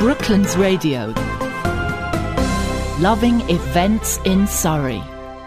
Brooklands 0.00 0.56
Radio. 0.56 1.12
Loving 3.00 3.42
events 3.50 4.18
in 4.24 4.46
Surrey. 4.46 5.02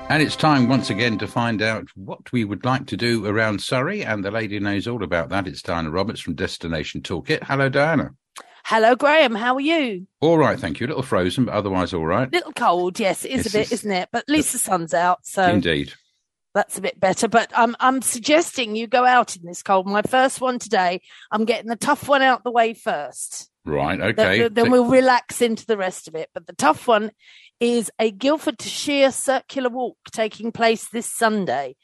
And 0.09 0.21
it's 0.21 0.35
time 0.35 0.69
once 0.69 0.91
again 0.91 1.17
to 1.17 1.27
find 1.27 1.59
out 1.63 1.87
what 1.95 2.31
we 2.31 2.45
would 2.45 2.63
like 2.63 2.85
to 2.87 2.95
do 2.97 3.25
around 3.25 3.61
Surrey. 3.61 4.05
And 4.05 4.23
the 4.23 4.29
lady 4.29 4.59
knows 4.59 4.87
all 4.87 5.03
about 5.03 5.29
that. 5.29 5.47
It's 5.47 5.63
Diana 5.63 5.89
Roberts 5.89 6.21
from 6.21 6.35
Destination 6.35 7.01
Toolkit. 7.01 7.43
Hello, 7.43 7.67
Diana. 7.67 8.11
Hello, 8.65 8.95
Graham. 8.95 9.33
How 9.33 9.55
are 9.55 9.59
you? 9.61 10.05
All 10.21 10.37
right, 10.37 10.59
thank 10.59 10.79
you. 10.79 10.85
A 10.85 10.89
little 10.89 11.01
frozen, 11.03 11.45
but 11.45 11.55
otherwise 11.55 11.91
all 11.91 12.05
right. 12.05 12.27
A 12.27 12.31
Little 12.31 12.53
cold, 12.53 12.99
yes, 12.99 13.25
it 13.25 13.31
is 13.31 13.45
Yes, 13.45 13.47
a 13.47 13.57
bit, 13.57 13.71
isn't 13.71 13.91
it? 13.91 14.09
But 14.11 14.19
at 14.19 14.29
least 14.29 14.53
the 14.53 14.59
sun's 14.59 14.93
out, 14.93 15.25
so 15.25 15.43
Indeed. 15.49 15.93
that's 16.53 16.77
a 16.77 16.81
bit 16.81 16.99
better. 16.99 17.27
But 17.27 17.51
I'm 17.55 17.75
I'm 17.79 18.03
suggesting 18.03 18.75
you 18.75 18.85
go 18.85 19.03
out 19.03 19.35
in 19.35 19.43
this 19.45 19.63
cold. 19.63 19.87
My 19.87 20.03
first 20.03 20.39
one 20.41 20.59
today. 20.59 21.01
I'm 21.31 21.45
getting 21.45 21.69
the 21.69 21.75
tough 21.75 22.07
one 22.07 22.21
out 22.21 22.43
the 22.43 22.51
way 22.51 22.75
first. 22.75 23.49
Right, 23.65 23.97
Then- 23.97 24.27
okay. 24.27 24.47
Then, 24.49 24.71
we'll 24.71 24.85
relax 24.85 25.41
into 25.41 25.65
the 25.65 25.77
rest 25.77 26.07
of 26.07 26.15
it. 26.15 26.29
But 26.33 26.47
the 26.47 26.53
tough 26.53 26.87
one 26.87 27.11
is 27.59 27.89
a 27.99 28.11
Guildford 28.11 28.59
to 28.59 28.69
Shere 28.69 29.11
circular 29.11 29.69
walk 29.69 29.97
taking 30.11 30.51
place 30.51 30.89
this 30.89 31.11
Sunday. 31.11 31.75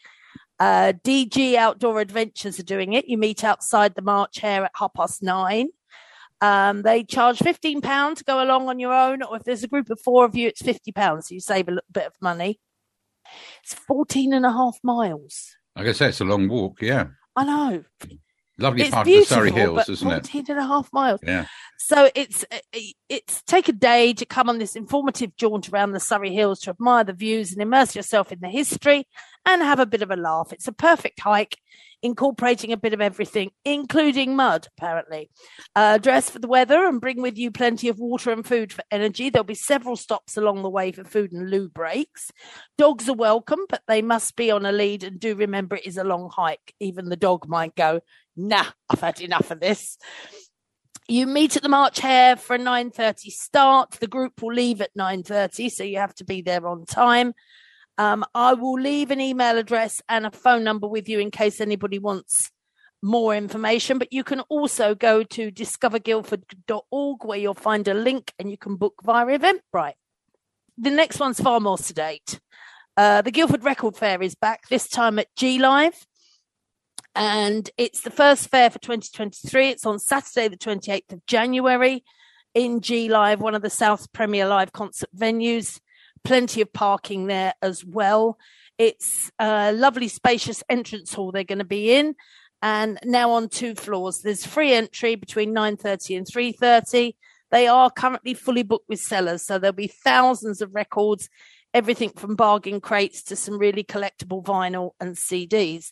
Uh, 0.60 0.92
DG 1.04 1.56
Outdoor 1.56 2.02
Adventures 2.02 2.60
are 2.60 2.64
doing 2.64 2.92
it. 2.94 3.08
You 3.08 3.18
meet 3.18 3.46
outside 3.46 3.96
the 3.96 4.02
March 4.02 4.40
Hare 4.40 4.66
at 4.66 4.72
half 4.76 4.94
past 4.94 5.24
nine. 5.24 5.70
Um, 6.42 6.82
they 6.82 7.04
charge 7.04 7.40
fifteen 7.40 7.80
pounds 7.82 8.20
to 8.20 8.26
go 8.26 8.44
along 8.44 8.68
on 8.68 8.80
your 8.80 8.94
own, 8.94 9.24
or 9.24 9.38
if 9.38 9.44
there's 9.44 9.64
a 9.64 9.68
group 9.68 9.90
of 9.90 10.00
four 10.02 10.26
of 10.26 10.36
you, 10.36 10.48
it's 10.48 10.62
fifty 10.62 10.92
pounds. 10.92 11.28
So 11.28 11.34
you 11.34 11.42
save 11.42 11.68
a 11.70 11.72
little 11.72 11.88
bit 11.92 12.08
of 12.08 12.14
money. 12.22 12.60
It's 13.64 13.74
14 13.74 14.34
and 14.34 14.46
a 14.46 14.52
half 14.52 14.80
miles. 14.84 15.56
Like 15.76 15.88
I 15.88 15.92
say, 15.92 16.10
it's 16.10 16.22
a 16.22 16.26
long 16.26 16.48
walk, 16.48 16.82
yeah. 16.82 17.08
I 17.36 17.46
know. 17.46 17.84
Lovely 18.58 18.82
it's 18.82 18.92
part 18.92 19.08
of 19.08 19.14
the 19.14 19.24
Surrey 19.24 19.52
Hills, 19.52 19.88
isn't 19.88 20.08
it? 20.08 20.28
14 20.28 20.46
and 20.50 20.60
a 20.60 20.66
half 20.66 20.92
miles. 20.92 21.20
Yeah. 21.24 21.46
So 21.82 22.10
it's 22.14 22.44
uh, 22.52 22.80
it's 23.08 23.42
take 23.44 23.70
a 23.70 23.74
day 23.74 24.12
to 24.14 24.26
come 24.26 24.50
on 24.50 24.58
this 24.60 24.76
informative 24.76 25.36
jaunt 25.38 25.70
around 25.70 25.94
the 25.94 26.00
Surrey 26.02 26.34
Hills 26.34 26.60
to 26.62 26.72
admire 26.72 27.06
the 27.06 27.14
views 27.14 27.54
and 27.54 27.62
immerse 27.62 27.96
yourself 27.96 28.34
in 28.34 28.40
the 28.42 28.50
history 28.50 29.08
and 29.46 29.62
have 29.62 29.80
a 29.80 29.86
bit 29.86 30.02
of 30.02 30.12
a 30.12 30.18
laugh. 30.18 30.52
It's 30.52 30.68
a 30.68 30.74
perfect 30.74 31.22
hike, 31.22 31.58
incorporating 32.04 32.74
a 32.74 32.78
bit 32.78 32.94
of 32.94 33.00
everything, 33.00 33.52
including 33.64 34.36
mud. 34.36 34.68
Apparently, 34.78 35.30
uh, 35.74 36.00
dress 36.00 36.30
for 36.30 36.40
the 36.40 36.50
weather 36.50 36.86
and 36.86 37.00
bring 37.00 37.22
with 37.22 37.38
you 37.38 37.50
plenty 37.50 37.88
of 37.88 37.98
water 37.98 38.30
and 38.32 38.46
food 38.46 38.74
for 38.74 38.84
energy. 38.92 39.30
There'll 39.30 39.46
be 39.46 39.56
several 39.56 39.96
stops 39.96 40.36
along 40.36 40.64
the 40.64 40.70
way 40.70 40.92
for 40.92 41.06
food 41.06 41.32
and 41.32 41.50
loo 41.50 41.70
breaks. 41.70 42.30
Dogs 42.78 43.08
are 43.08 43.16
welcome, 43.16 43.66
but 43.70 43.84
they 43.88 44.02
must 44.02 44.36
be 44.36 44.52
on 44.52 44.66
a 44.66 44.74
lead. 44.74 45.06
And 45.06 45.18
do 45.18 45.34
remember, 45.34 45.78
it 45.78 45.88
is 45.88 45.98
a 45.98 46.04
long 46.04 46.30
hike. 46.30 46.74
Even 46.82 47.08
the 47.08 47.16
dog 47.16 47.48
might 47.48 47.74
go, 47.74 48.02
"Nah, 48.36 48.66
I've 48.90 49.00
had 49.00 49.22
enough 49.22 49.50
of 49.50 49.62
this." 49.62 49.98
You 51.10 51.26
meet 51.28 51.56
at 51.56 51.64
the 51.64 51.70
March 51.70 52.00
Hare 52.00 52.36
for 52.36 52.56
a 52.56 52.60
9.30 52.60 53.32
start. 53.32 53.92
The 54.00 54.08
group 54.08 54.42
will 54.42 54.54
leave 54.54 54.82
at 54.82 54.96
9.30, 54.98 55.72
so 55.72 55.84
you 55.84 55.98
have 55.98 56.14
to 56.16 56.24
be 56.24 56.42
there 56.42 56.66
on 56.68 56.86
time. 56.86 57.34
Um, 57.98 58.24
I 58.34 58.54
will 58.54 58.80
leave 58.80 59.12
an 59.12 59.20
email 59.20 59.58
address 59.58 60.02
and 60.08 60.26
a 60.26 60.32
phone 60.32 60.64
number 60.64 60.88
with 60.88 61.10
you 61.10 61.20
in 61.20 61.32
case 61.32 61.60
anybody 61.60 62.00
wants 62.00 62.52
more 63.02 63.36
information. 63.36 63.98
But 63.98 64.14
you 64.14 64.24
can 64.24 64.42
also 64.42 64.96
go 64.96 65.24
to 65.24 65.52
discoverguildford.org 65.52 67.26
where 67.26 67.38
you'll 67.38 67.54
find 67.56 67.88
a 67.88 67.94
link 67.94 68.32
and 68.40 68.52
you 68.52 68.58
can 68.58 68.76
book 68.76 68.96
via 69.04 69.26
Eventbrite. 69.26 69.94
The 70.78 70.92
next 70.92 71.20
one's 71.20 71.40
far 71.42 71.60
more 71.60 71.78
sedate. 71.78 72.40
Uh, 72.96 73.22
the 73.22 73.32
Guildford 73.32 73.64
Record 73.64 73.98
Fair 73.98 74.22
is 74.22 74.36
back 74.36 74.68
this 74.70 74.88
time 74.88 75.20
at 75.20 75.28
G 75.36 75.60
Live 75.60 76.06
and 77.16 77.70
it's 77.78 78.02
the 78.02 78.12
first 78.12 78.50
fair 78.50 78.70
for 78.70 78.80
2023. 78.80 79.70
It's 79.70 79.86
on 79.86 80.00
Saturday, 80.00 80.48
the 80.48 80.58
28th 80.58 81.14
of 81.14 81.26
January 81.26 82.04
in 82.54 82.82
G 82.82 83.10
Live, 83.10 83.42
one 83.42 83.56
of 83.56 83.62
the 83.62 83.70
South 83.70 84.12
Premier 84.14 84.48
live 84.48 84.72
concert 84.72 85.10
venues. 85.16 85.80
Plenty 86.24 86.62
of 86.62 86.74
parking 86.74 87.28
there 87.28 87.54
as 87.62 87.86
well. 87.86 88.38
It's 88.78 89.32
a 89.40 89.72
lovely, 89.72 90.08
spacious 90.08 90.64
entrance 90.70 91.14
hall 91.14 91.32
they're 91.32 91.44
going 91.44 91.60
to 91.60 91.66
be 91.66 91.94
in, 91.94 92.16
and 92.62 93.00
now 93.04 93.32
on 93.32 93.50
two 93.50 93.74
floors. 93.76 94.20
There's 94.20 94.46
free 94.46 94.74
entry 94.74 95.16
between 95.16 95.54
9:30 95.54 96.18
and 96.18 96.28
3:30. 96.28 97.16
They 97.52 97.68
are 97.68 97.90
currently 97.90 98.34
fully 98.34 98.64
booked 98.64 98.90
with 98.90 99.00
sellers, 99.00 99.44
so 99.46 99.58
there'll 99.58 99.74
be 99.74 99.88
thousands 99.88 100.62
of 100.62 100.76
records, 100.76 101.30
everything 101.74 102.10
from 102.10 102.36
bargain 102.36 102.82
crates 102.82 103.24
to 103.24 103.36
some 103.36 103.58
really 103.58 103.84
collectible 103.84 104.44
vinyl 104.44 104.92
and 105.00 105.16
CDs 105.16 105.92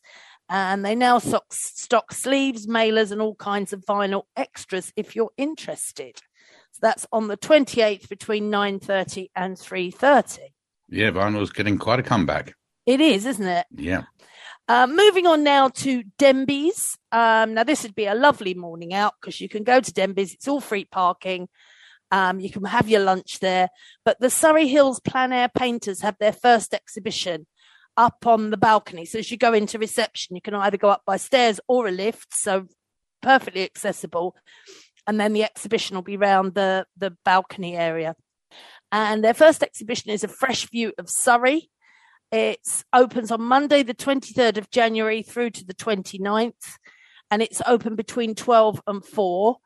and 0.49 0.85
they 0.85 0.95
now 0.95 1.19
stock, 1.19 1.45
stock 1.51 2.13
sleeves, 2.13 2.67
mailers, 2.67 3.11
and 3.11 3.21
all 3.21 3.35
kinds 3.35 3.73
of 3.73 3.85
vinyl 3.85 4.23
extras 4.35 4.93
if 4.95 5.15
you're 5.15 5.31
interested. 5.37 6.17
So 6.71 6.79
that's 6.81 7.05
on 7.11 7.27
the 7.27 7.37
28th 7.37 8.07
between 8.09 8.49
9:30 8.49 9.29
and 9.35 9.57
3:30. 9.57 10.39
Yeah, 10.89 11.11
vinyl 11.11 11.39
vinyl's 11.39 11.51
getting 11.51 11.77
quite 11.77 11.99
a 11.99 12.03
comeback. 12.03 12.53
It 12.85 13.01
is, 13.01 13.25
isn't 13.25 13.47
it? 13.47 13.65
Yeah. 13.71 14.03
Uh, 14.69 14.87
moving 14.87 15.27
on 15.27 15.43
now 15.43 15.69
to 15.69 16.03
Denbies. 16.19 16.97
Um, 17.11 17.53
now 17.53 17.63
this 17.63 17.83
would 17.83 17.95
be 17.95 18.05
a 18.05 18.15
lovely 18.15 18.53
morning 18.53 18.93
out 18.93 19.13
because 19.19 19.39
you 19.39 19.49
can 19.49 19.63
go 19.63 19.79
to 19.79 19.91
Denbies. 19.91 20.33
It's 20.33 20.47
all 20.47 20.61
free 20.61 20.85
parking. 20.85 21.47
Um, 22.11 22.39
you 22.39 22.49
can 22.49 22.63
have 22.65 22.89
your 22.89 23.01
lunch 23.01 23.39
there. 23.39 23.69
But 24.05 24.19
the 24.19 24.29
Surrey 24.29 24.67
Hills 24.67 24.99
Plein 24.99 25.33
Air 25.33 25.49
Painters 25.49 26.01
have 26.01 26.17
their 26.19 26.33
first 26.33 26.73
exhibition 26.73 27.47
up 27.97 28.25
on 28.27 28.51
the 28.51 28.57
balcony. 28.57 29.05
So 29.05 29.19
as 29.19 29.31
you 29.31 29.37
go 29.37 29.53
into 29.53 29.79
reception, 29.79 30.35
you 30.35 30.41
can 30.41 30.53
either 30.53 30.77
go 30.77 30.89
up 30.89 31.01
by 31.05 31.17
stairs 31.17 31.59
or 31.67 31.87
a 31.87 31.91
lift. 31.91 32.33
So 32.33 32.67
perfectly 33.21 33.63
accessible. 33.63 34.35
And 35.05 35.19
then 35.19 35.33
the 35.33 35.43
exhibition 35.43 35.95
will 35.95 36.03
be 36.03 36.17
round 36.17 36.53
the, 36.53 36.85
the 36.97 37.15
balcony 37.25 37.75
area. 37.75 38.15
And 38.91 39.23
their 39.23 39.33
first 39.33 39.63
exhibition 39.63 40.11
is 40.11 40.23
a 40.23 40.29
fresh 40.29 40.69
view 40.69 40.93
of 40.97 41.09
Surrey. 41.09 41.69
It 42.31 42.83
opens 42.93 43.31
on 43.31 43.41
Monday, 43.41 43.83
the 43.83 43.93
23rd 43.93 44.57
of 44.57 44.69
January 44.69 45.23
through 45.23 45.51
to 45.51 45.65
the 45.65 45.73
29th. 45.73 46.77
And 47.31 47.41
it's 47.41 47.61
open 47.65 47.95
between 47.95 48.35
12 48.35 48.81
and 48.87 49.03
4 49.03 49.57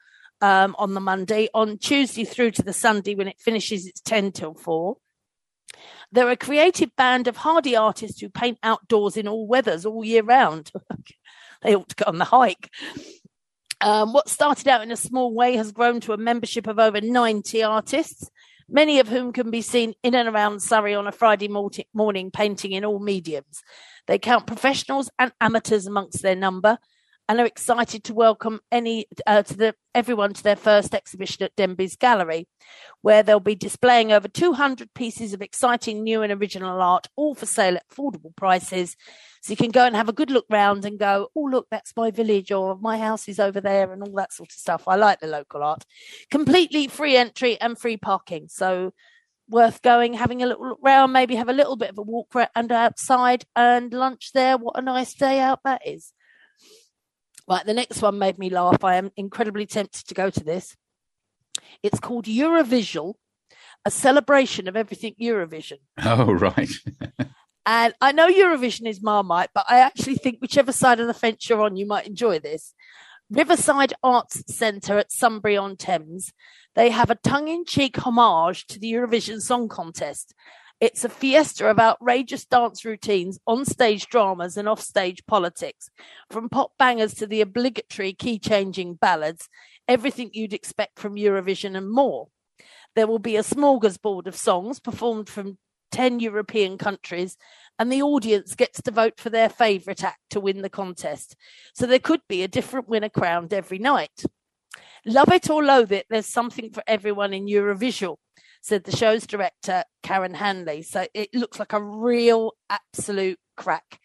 um, 0.41 0.75
on 0.79 0.93
the 0.93 0.99
Monday. 0.99 1.49
On 1.53 1.77
Tuesday 1.77 2.23
through 2.23 2.51
to 2.51 2.63
the 2.63 2.73
Sunday, 2.73 3.15
when 3.15 3.27
it 3.27 3.39
finishes, 3.39 3.85
it's 3.85 4.01
10 4.01 4.31
till 4.31 4.53
4. 4.53 4.95
They're 6.11 6.29
a 6.29 6.37
creative 6.37 6.95
band 6.95 7.27
of 7.27 7.37
hardy 7.37 7.75
artists 7.75 8.19
who 8.19 8.29
paint 8.29 8.57
outdoors 8.63 9.15
in 9.15 9.27
all 9.27 9.47
weathers 9.47 9.85
all 9.85 10.03
year 10.03 10.23
round. 10.23 10.71
they 11.61 11.75
ought 11.75 11.89
to 11.89 11.95
go 11.95 12.05
on 12.07 12.17
the 12.17 12.25
hike. 12.25 12.69
Um, 13.79 14.13
what 14.13 14.29
started 14.29 14.67
out 14.67 14.83
in 14.83 14.91
a 14.91 14.97
small 14.97 15.33
way 15.33 15.55
has 15.55 15.71
grown 15.71 16.01
to 16.01 16.13
a 16.13 16.17
membership 16.17 16.67
of 16.67 16.79
over 16.79 17.01
90 17.01 17.63
artists, 17.63 18.29
many 18.69 18.99
of 18.99 19.07
whom 19.07 19.33
can 19.33 19.49
be 19.49 19.61
seen 19.61 19.93
in 20.03 20.13
and 20.13 20.29
around 20.29 20.61
Surrey 20.61 20.93
on 20.93 21.07
a 21.07 21.11
Friday 21.11 21.49
morning 21.93 22.31
painting 22.31 22.73
in 22.73 22.85
all 22.85 22.99
mediums. 22.99 23.63
They 24.07 24.19
count 24.19 24.47
professionals 24.47 25.09
and 25.17 25.31
amateurs 25.41 25.87
amongst 25.87 26.21
their 26.21 26.35
number 26.35 26.77
and 27.27 27.39
are 27.39 27.45
excited 27.45 28.03
to 28.03 28.13
welcome 28.13 28.59
any 28.71 29.05
uh, 29.25 29.43
to 29.43 29.55
the 29.55 29.75
everyone 29.95 30.33
to 30.33 30.43
their 30.43 30.55
first 30.55 30.93
exhibition 30.93 31.43
at 31.43 31.55
Denbies 31.55 31.97
Gallery, 31.97 32.47
where 33.01 33.23
they'll 33.23 33.39
be 33.39 33.55
displaying 33.55 34.11
over 34.11 34.27
200 34.27 34.93
pieces 34.93 35.33
of 35.33 35.41
exciting 35.41 36.03
new 36.03 36.21
and 36.21 36.31
original 36.33 36.81
art, 36.81 37.07
all 37.15 37.35
for 37.35 37.45
sale 37.45 37.75
at 37.75 37.87
affordable 37.89 38.35
prices. 38.35 38.95
So 39.41 39.51
you 39.51 39.57
can 39.57 39.71
go 39.71 39.85
and 39.85 39.95
have 39.95 40.09
a 40.09 40.13
good 40.13 40.29
look 40.29 40.45
round 40.49 40.85
and 40.85 40.99
go, 40.99 41.29
oh 41.35 41.43
look, 41.43 41.67
that's 41.71 41.95
my 41.95 42.11
village, 42.11 42.51
or 42.51 42.77
my 42.77 42.97
house 42.97 43.27
is 43.27 43.39
over 43.39 43.61
there, 43.61 43.91
and 43.91 44.03
all 44.03 44.15
that 44.15 44.33
sort 44.33 44.49
of 44.49 44.57
stuff. 44.57 44.87
I 44.87 44.95
like 44.95 45.19
the 45.19 45.27
local 45.27 45.63
art. 45.63 45.85
Completely 46.29 46.87
free 46.87 47.15
entry 47.15 47.59
and 47.59 47.77
free 47.77 47.97
parking, 47.97 48.47
so 48.49 48.91
worth 49.51 49.81
going, 49.81 50.13
having 50.13 50.41
a 50.41 50.45
little 50.45 50.69
look 50.69 50.79
round, 50.81 51.13
maybe 51.13 51.35
have 51.35 51.49
a 51.49 51.53
little 51.53 51.75
bit 51.75 51.89
of 51.89 51.97
a 51.97 52.01
walk 52.01 52.33
and 52.55 52.71
outside 52.71 53.45
and 53.55 53.93
lunch 53.93 54.31
there. 54.33 54.57
What 54.57 54.79
a 54.79 54.81
nice 54.81 55.13
day 55.13 55.39
out 55.39 55.59
that 55.65 55.85
is. 55.85 56.13
Right, 57.47 57.65
the 57.65 57.73
next 57.73 58.01
one 58.01 58.19
made 58.19 58.37
me 58.37 58.49
laugh. 58.49 58.83
I 58.83 58.95
am 58.95 59.11
incredibly 59.15 59.65
tempted 59.65 60.07
to 60.07 60.13
go 60.13 60.29
to 60.29 60.43
this. 60.43 60.75
It's 61.83 61.99
called 61.99 62.25
Eurovisual, 62.25 63.15
a 63.85 63.91
celebration 63.91 64.67
of 64.67 64.75
everything 64.75 65.15
Eurovision. 65.19 65.79
Oh, 66.03 66.33
right. 66.33 66.69
And 67.65 67.93
I 68.01 68.11
know 68.11 68.27
Eurovision 68.27 68.87
is 68.87 69.03
Marmite, 69.03 69.51
but 69.53 69.65
I 69.69 69.79
actually 69.79 70.15
think 70.15 70.39
whichever 70.41 70.71
side 70.71 70.99
of 70.99 71.07
the 71.07 71.13
fence 71.13 71.47
you're 71.47 71.61
on, 71.61 71.75
you 71.75 71.85
might 71.85 72.07
enjoy 72.07 72.39
this. 72.39 72.73
Riverside 73.29 73.93
Arts 74.03 74.43
Centre 74.53 74.97
at 74.97 75.11
Sunbury 75.11 75.57
on 75.57 75.77
Thames, 75.77 76.33
they 76.75 76.89
have 76.89 77.09
a 77.09 77.15
tongue 77.15 77.47
in 77.47 77.65
cheek 77.65 77.97
homage 77.97 78.65
to 78.67 78.79
the 78.79 78.91
Eurovision 78.91 79.39
Song 79.41 79.67
Contest. 79.67 80.33
It's 80.81 81.05
a 81.05 81.09
fiesta 81.09 81.69
of 81.69 81.77
outrageous 81.77 82.43
dance 82.43 82.83
routines, 82.83 83.39
on-stage 83.45 84.07
dramas, 84.07 84.57
and 84.57 84.67
off-stage 84.67 85.23
politics. 85.27 85.91
From 86.31 86.49
pop 86.49 86.71
bangers 86.79 87.13
to 87.15 87.27
the 87.27 87.41
obligatory 87.41 88.13
key-changing 88.13 88.95
ballads, 88.95 89.47
everything 89.87 90.31
you'd 90.33 90.55
expect 90.55 90.97
from 90.97 91.17
Eurovision 91.17 91.77
and 91.77 91.91
more. 91.91 92.29
There 92.95 93.05
will 93.05 93.19
be 93.19 93.35
a 93.35 93.43
smorgasbord 93.43 94.25
of 94.25 94.35
songs 94.35 94.79
performed 94.79 95.29
from 95.29 95.59
10 95.91 96.19
European 96.19 96.79
countries, 96.79 97.37
and 97.77 97.91
the 97.91 98.01
audience 98.01 98.55
gets 98.55 98.81
to 98.81 98.89
vote 98.89 99.19
for 99.19 99.29
their 99.29 99.49
favourite 99.49 100.03
act 100.03 100.21
to 100.31 100.39
win 100.39 100.63
the 100.63 100.69
contest. 100.69 101.35
So 101.75 101.85
there 101.85 101.99
could 101.99 102.21
be 102.27 102.41
a 102.41 102.47
different 102.47 102.89
winner 102.89 103.09
crowned 103.09 103.53
every 103.53 103.77
night. 103.77 104.23
Love 105.05 105.31
it 105.31 105.47
or 105.47 105.63
loathe 105.63 105.91
it, 105.91 106.07
there's 106.09 106.25
something 106.25 106.71
for 106.71 106.83
everyone 106.87 107.33
in 107.33 107.45
Eurovisual, 107.45 108.17
said 108.61 108.83
the 108.83 108.95
show's 108.95 109.27
director, 109.27 109.83
Karen 110.03 110.35
Hanley. 110.35 110.83
So 110.83 111.07
it 111.13 111.29
looks 111.33 111.59
like 111.59 111.73
a 111.73 111.83
real 111.83 112.53
absolute 112.69 113.39
crack. 113.57 113.99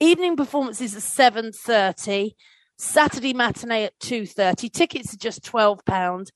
Evening 0.00 0.36
performances 0.36 0.96
at 0.96 1.34
7.30, 1.34 2.32
Saturday 2.76 3.32
matinee 3.32 3.84
at 3.84 3.98
2.30. 4.00 4.72
Tickets 4.72 5.14
are 5.14 5.18
just 5.18 5.44
£12 5.44 6.30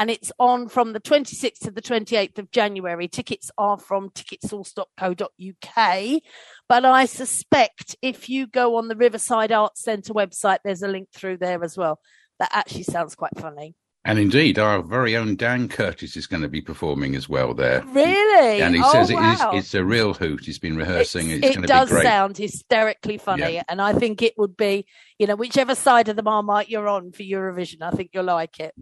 and 0.00 0.10
it's 0.10 0.32
on 0.38 0.68
from 0.68 0.94
the 0.94 1.00
26th 1.00 1.58
to 1.58 1.70
the 1.70 1.82
28th 1.82 2.38
of 2.38 2.50
January. 2.50 3.06
Tickets 3.06 3.50
are 3.58 3.78
from 3.78 4.08
ticketsource.co.uk. 4.08 6.22
But 6.70 6.84
I 6.86 7.04
suspect 7.04 7.96
if 8.00 8.30
you 8.30 8.46
go 8.46 8.76
on 8.76 8.88
the 8.88 8.96
Riverside 8.96 9.52
Arts 9.52 9.82
Centre 9.82 10.14
website, 10.14 10.60
there's 10.64 10.82
a 10.82 10.88
link 10.88 11.08
through 11.14 11.36
there 11.36 11.62
as 11.62 11.76
well. 11.76 12.00
That 12.38 12.48
actually 12.54 12.84
sounds 12.84 13.14
quite 13.14 13.38
funny. 13.38 13.74
And 14.02 14.18
indeed, 14.18 14.58
our 14.58 14.82
very 14.82 15.14
own 15.14 15.36
Dan 15.36 15.68
Curtis 15.68 16.16
is 16.16 16.26
going 16.26 16.42
to 16.42 16.48
be 16.48 16.62
performing 16.62 17.14
as 17.14 17.28
well 17.28 17.52
there. 17.52 17.82
Really? 17.82 18.62
And 18.62 18.74
he 18.74 18.80
oh, 18.82 18.92
says 18.92 19.12
wow. 19.12 19.50
it 19.52 19.58
is, 19.58 19.64
it's 19.64 19.74
a 19.74 19.84
real 19.84 20.14
hoot. 20.14 20.44
He's 20.46 20.58
been 20.58 20.76
rehearsing. 20.76 21.28
It's, 21.30 21.46
it 21.46 21.50
going 21.50 21.62
to 21.62 21.68
does 21.68 21.90
be 21.90 21.96
great. 21.96 22.04
sound 22.04 22.38
hysterically 22.38 23.18
funny. 23.18 23.54
Yeah. 23.54 23.62
And 23.68 23.80
I 23.82 23.92
think 23.92 24.22
it 24.22 24.38
would 24.38 24.56
be, 24.56 24.86
you 25.18 25.26
know, 25.26 25.36
whichever 25.36 25.74
side 25.74 26.08
of 26.08 26.16
the 26.16 26.22
marmite 26.22 26.70
you're 26.70 26.88
on 26.88 27.12
for 27.12 27.22
Eurovision, 27.22 27.82
I 27.82 27.90
think 27.90 28.10
you'll 28.14 28.24
like 28.24 28.58
it. 28.58 28.74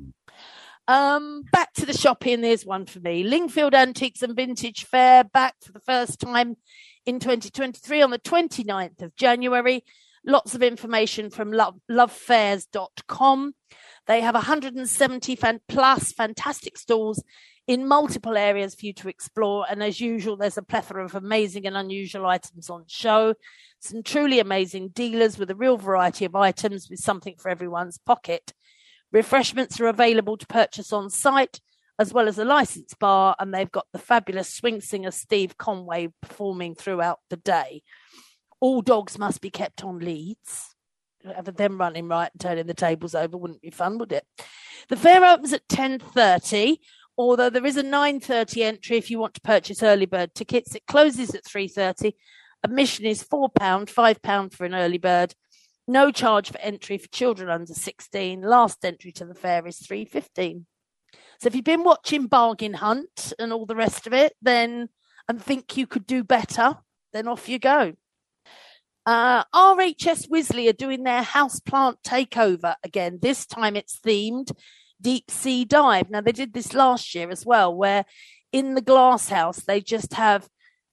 Um, 0.87 1.43
back 1.51 1.75
to 1.75 1.87
the 1.87 1.93
shopping. 1.93 2.41
There's 2.41 2.65
one 2.65 2.87
for 2.87 3.01
me. 3.01 3.25
Lingfield 3.25 3.75
Antiques 3.75 4.23
and 4.23 4.37
Vintage 4.37 4.85
Fair 4.85 5.25
back 5.25 5.57
for 5.65 5.73
the 5.73 5.81
first 5.81 6.21
time 6.21 6.57
in 7.05 7.19
2023 7.19 8.03
on 8.03 8.11
the 8.11 8.21
29th 8.21 9.03
of 9.03 9.17
January. 9.17 9.85
Lots 10.29 10.55
of 10.55 10.63
information 10.63 11.31
from 11.31 11.53
love, 11.53 11.77
lovefairs.com. 11.91 13.55
They 14.07 14.21
have 14.21 14.35
170 14.35 15.37
fan, 15.37 15.61
plus 15.69 16.13
fantastic 16.13 16.77
stalls 16.77 17.25
in 17.67 17.89
multiple 17.89 18.37
areas 18.37 18.75
for 18.75 18.85
you 18.85 18.93
to 18.93 19.09
explore. 19.09 19.65
And 19.71 19.83
as 19.83 20.03
usual, 20.03 20.37
there's 20.37 20.59
a 20.59 20.63
plethora 20.63 21.03
of 21.03 21.15
amazing 21.15 21.67
and 21.67 21.79
unusual 21.79 22.27
items 22.27 22.69
on 22.69 22.85
show. 22.89 23.37
Some 23.81 24.03
truly 24.03 24.39
amazing 24.39 24.89
dealers 24.89 25.39
with 25.39 25.51
a 25.51 25.55
real 25.55 25.79
variety 25.79 26.27
of 26.27 26.37
items 26.37 26.91
with 26.91 27.01
something 27.01 27.37
for 27.39 27.49
everyone's 27.49 27.97
pocket. 27.97 28.53
Refreshments 29.11 29.81
are 29.81 29.87
available 29.87 30.37
to 30.37 30.47
purchase 30.47 30.93
on 30.93 31.09
site, 31.09 31.63
as 31.99 32.13
well 32.13 32.29
as 32.29 32.39
a 32.39 32.45
license 32.45 32.93
bar, 32.93 33.35
and 33.39 33.55
they've 33.55 33.73
got 33.73 33.87
the 33.95 33.99
fabulous 33.99 34.53
swing 34.53 34.83
singer 34.83 35.11
Steve 35.11 35.57
Conway 35.57 36.09
performing 36.21 36.75
throughout 36.75 37.21
the 37.31 37.39
day. 37.39 37.83
All 38.61 38.83
dogs 38.83 39.19
must 39.19 39.41
be 39.41 39.51
kept 39.51 39.85
on 39.85 39.99
leads. 39.99 40.75
Have 41.25 41.55
them 41.57 41.79
running 41.79 42.09
right 42.09 42.31
and 42.33 42.41
turning 42.41 42.67
the 42.67 42.75
tables 42.75 43.15
over 43.15 43.37
wouldn't 43.37 43.61
be 43.61 43.71
fun, 43.71 43.99
would 43.99 44.13
it? 44.13 44.25
The 44.89 44.97
fair 44.97 45.25
opens 45.25 45.53
at 45.53 45.69
ten 45.69 45.99
thirty. 45.99 46.81
Although 47.17 47.51
there 47.51 47.67
is 47.67 47.77
a 47.77 47.83
nine 47.83 48.21
thirty 48.21 48.63
entry 48.63 48.97
if 48.97 49.11
you 49.11 49.19
want 49.19 49.35
to 49.35 49.41
purchase 49.41 49.83
early 49.83 50.07
bird 50.07 50.35
tickets, 50.35 50.75
it 50.75 50.87
closes 50.87 51.35
at 51.35 51.45
three 51.45 51.69
thirty. 51.69 52.15
Admission 52.65 53.05
is 53.05 53.23
four 53.23 53.49
pound, 53.49 53.91
five 53.91 54.23
pound 54.23 54.53
for 54.53 54.65
an 54.65 54.75
early 54.75 54.99
bird. 54.99 55.35
No 55.87 56.11
charge 56.11 56.51
for 56.51 56.59
entry 56.59 56.99
for 56.99 57.09
children 57.09 57.49
under 57.49 57.73
16. 57.73 58.43
Last 58.43 58.85
entry 58.85 59.11
to 59.13 59.25
the 59.25 59.35
fair 59.35 59.67
is 59.67 59.81
3.15. 59.81 60.65
So 61.41 61.47
if 61.47 61.55
you've 61.55 61.65
been 61.65 61.83
watching 61.83 62.27
Bargain 62.27 62.75
Hunt 62.75 63.33
and 63.39 63.55
all 63.55 63.65
the 63.65 63.75
rest 63.75 64.07
of 64.07 64.13
it, 64.13 64.35
then 64.43 64.91
and 65.29 65.43
think 65.43 65.79
you 65.79 65.87
could 65.87 66.07
do 66.07 66.25
better, 66.25 66.77
then 67.15 67.27
off 67.27 67.49
you 67.49 67.59
go. 67.59 67.95
Uh, 69.09 69.43
RHS 69.55 70.29
Wisley 70.29 70.69
are 70.69 70.75
doing 70.75 71.03
their 71.03 71.23
house 71.23 71.61
plant 71.61 71.97
takeover 72.07 72.75
again. 72.85 73.19
This 73.23 73.47
time 73.47 73.75
it's 73.75 73.99
themed 74.01 74.53
deep 75.01 75.31
sea 75.31 75.65
dive. 75.65 76.11
Now 76.11 76.21
they 76.21 76.33
did 76.33 76.53
this 76.53 76.75
last 76.75 77.15
year 77.15 77.31
as 77.31 77.47
well, 77.47 77.75
where 77.75 78.05
in 78.53 78.75
the 78.75 78.83
glass 78.83 79.31
house 79.31 79.65
they 79.65 79.81
just 79.81 80.13
have 80.13 80.47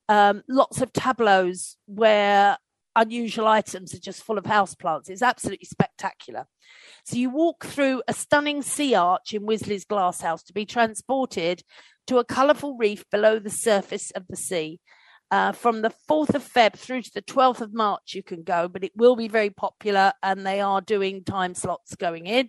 um, 0.08 0.44
lots 0.48 0.80
of 0.80 0.94
tableaus 0.94 1.76
where 1.88 2.58
unusual 2.96 3.50
items 3.50 3.94
are 3.94 4.00
just 4.00 4.24
full 4.24 4.38
of 4.38 4.46
houseplants. 4.46 5.10
It's 5.10 5.22
absolutely 5.22 5.68
spectacular. 5.70 6.48
So 7.04 7.18
you 7.18 7.30
walk 7.30 7.66
through 7.66 8.02
a 8.08 8.14
stunning 8.14 8.62
sea 8.62 8.96
arch 8.96 9.34
in 9.34 9.42
Wisley's 9.42 9.84
glass 9.84 10.22
house 10.22 10.42
to 10.44 10.54
be 10.54 10.66
transported 10.66 11.64
to 12.08 12.20
a 12.20 12.24
colourful 12.24 12.78
reef 12.78 13.04
below 13.12 13.40
the 13.40 13.50
surface 13.50 14.12
of 14.12 14.24
the 14.30 14.38
sea. 14.38 14.80
Uh, 15.31 15.51
from 15.51 15.81
the 15.81 15.92
4th 16.10 16.36
of 16.36 16.44
Feb 16.44 16.74
through 16.74 17.01
to 17.01 17.12
the 17.13 17.22
12th 17.22 17.62
of 17.62 17.74
March, 17.74 18.13
you 18.13 18.22
can 18.22 18.44
go, 18.44 18.68
but 18.68 18.83
it 18.83 18.92
will 18.95 19.16
be 19.16 19.27
very 19.27 19.50
popular 19.50 20.13
and 20.22 20.45
they 20.45 20.62
are 20.62 20.81
doing 20.81 21.24
time 21.24 21.56
slots 21.56 21.95
going 21.95 22.27
in. 22.27 22.48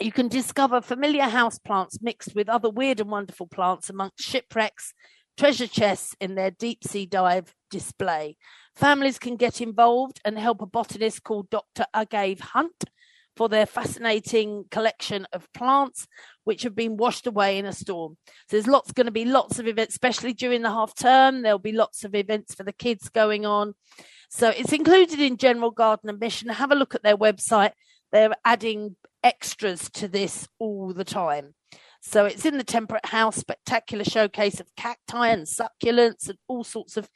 You 0.00 0.12
can 0.12 0.28
discover 0.28 0.80
familiar 0.80 1.24
house 1.24 1.58
plants 1.58 1.98
mixed 2.00 2.34
with 2.34 2.48
other 2.48 2.70
weird 2.70 3.00
and 3.00 3.10
wonderful 3.10 3.46
plants 3.46 3.90
amongst 3.90 4.20
shipwrecks, 4.20 4.92
treasure 5.36 5.66
chests 5.66 6.14
in 6.20 6.34
their 6.34 6.50
deep 6.50 6.84
sea 6.84 7.06
dive 7.06 7.54
display. 7.70 8.36
Families 8.74 9.18
can 9.18 9.36
get 9.36 9.60
involved 9.60 10.20
and 10.24 10.38
help 10.38 10.62
a 10.62 10.66
botanist 10.66 11.22
called 11.22 11.50
Dr. 11.50 11.84
Agave 11.94 12.40
Hunt 12.40 12.84
for 13.40 13.48
their 13.48 13.64
fascinating 13.64 14.66
collection 14.70 15.26
of 15.32 15.50
plants 15.54 16.06
which 16.44 16.62
have 16.62 16.74
been 16.74 16.98
washed 16.98 17.26
away 17.26 17.56
in 17.56 17.64
a 17.64 17.72
storm. 17.72 18.18
So 18.26 18.34
there's 18.56 18.66
lots 18.66 18.92
going 18.92 19.06
to 19.06 19.10
be 19.10 19.24
lots 19.24 19.58
of 19.58 19.66
events, 19.66 19.94
especially 19.94 20.34
during 20.34 20.60
the 20.60 20.68
half 20.68 20.94
term. 20.94 21.40
There'll 21.40 21.58
be 21.58 21.72
lots 21.72 22.04
of 22.04 22.14
events 22.14 22.54
for 22.54 22.64
the 22.64 22.72
kids 22.74 23.08
going 23.08 23.46
on. 23.46 23.72
So 24.28 24.50
it's 24.50 24.74
included 24.74 25.20
in 25.20 25.38
general 25.38 25.70
garden 25.70 26.10
admission. 26.10 26.50
Have 26.50 26.70
a 26.70 26.74
look 26.74 26.94
at 26.94 27.02
their 27.02 27.16
website. 27.16 27.72
They're 28.12 28.34
adding 28.44 28.96
extras 29.24 29.88
to 29.92 30.06
this 30.06 30.46
all 30.58 30.92
the 30.92 31.02
time. 31.02 31.54
So 32.02 32.26
it's 32.26 32.44
in 32.44 32.58
the 32.58 32.62
Temperate 32.62 33.06
House, 33.06 33.36
spectacular 33.36 34.04
showcase 34.04 34.60
of 34.60 34.66
cacti 34.76 35.28
and 35.28 35.46
succulents 35.46 36.28
and 36.28 36.36
all 36.46 36.62
sorts 36.62 36.98
of 36.98 37.08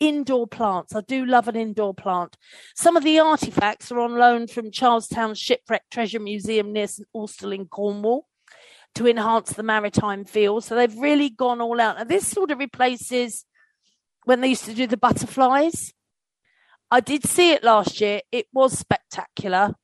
indoor 0.00 0.46
plants. 0.46 0.94
I 0.94 1.00
do 1.00 1.24
love 1.24 1.48
an 1.48 1.56
indoor 1.56 1.94
plant. 1.94 2.36
Some 2.74 2.96
of 2.96 3.04
the 3.04 3.18
artifacts 3.18 3.90
are 3.90 4.00
on 4.00 4.16
loan 4.16 4.46
from 4.46 4.70
Charlestown 4.70 5.34
Shipwreck 5.34 5.84
Treasure 5.90 6.20
Museum 6.20 6.72
near 6.72 6.86
St 6.86 7.08
Austell 7.12 7.52
in 7.52 7.66
Cornwall 7.66 8.26
to 8.94 9.06
enhance 9.06 9.52
the 9.52 9.62
maritime 9.62 10.24
feel. 10.24 10.60
So 10.60 10.74
they've 10.74 10.96
really 10.96 11.30
gone 11.30 11.60
all 11.60 11.80
out. 11.80 12.00
And 12.00 12.08
this 12.08 12.26
sort 12.26 12.50
of 12.50 12.58
replaces 12.58 13.44
when 14.24 14.40
they 14.40 14.48
used 14.48 14.64
to 14.66 14.74
do 14.74 14.86
the 14.86 14.96
butterflies. 14.96 15.92
I 16.90 17.00
did 17.00 17.24
see 17.24 17.52
it 17.52 17.62
last 17.62 18.00
year. 18.00 18.20
It 18.32 18.46
was 18.52 18.78
spectacular, 18.78 19.74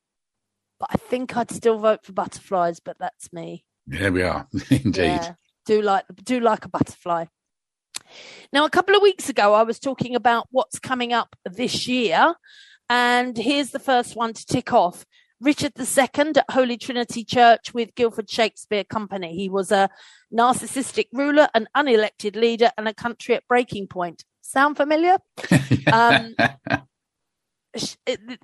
but 0.81 0.89
I 0.91 0.97
think 0.97 1.37
I'd 1.37 1.51
still 1.51 1.79
vote 1.79 2.05
for 2.05 2.13
butterflies. 2.13 2.81
But 2.81 2.99
that's 2.99 3.33
me. 3.33 3.65
There 3.87 4.13
we 4.13 4.23
are, 4.23 4.49
indeed. 4.71 4.95
Yeah, 4.97 5.35
do 5.67 5.83
like 5.83 6.05
do 6.23 6.41
like 6.41 6.65
a 6.65 6.69
butterfly. 6.69 7.27
Now, 8.53 8.65
a 8.65 8.71
couple 8.71 8.95
of 8.95 9.03
weeks 9.03 9.29
ago, 9.29 9.55
I 9.55 9.63
was 9.63 9.79
talking 9.79 10.15
about 10.15 10.49
what's 10.51 10.79
coming 10.79 11.13
up 11.13 11.37
this 11.45 11.89
year, 11.89 12.35
and 12.89 13.37
here's 13.37 13.71
the 13.71 13.79
first 13.79 14.17
one 14.17 14.33
to 14.33 14.47
tick 14.47 14.73
off. 14.73 15.05
Richard 15.41 15.73
II 15.79 16.33
at 16.37 16.51
Holy 16.51 16.79
Trinity 16.79 17.25
Church 17.25 17.75
with 17.75 17.95
Guildford 17.95 18.31
Shakespeare 18.31 18.85
Company. 18.85 19.35
He 19.35 19.49
was 19.49 19.71
a 19.73 19.91
narcissistic 20.33 21.07
ruler, 21.13 21.49
an 21.55 21.69
unelected 21.77 22.37
leader, 22.37 22.71
and 22.79 22.89
a 22.89 22.95
country 22.95 23.35
at 23.35 23.47
breaking 23.49 23.89
point. 23.89 24.25
Sound 24.41 24.77
familiar? 24.77 25.19
Um, 25.93 26.35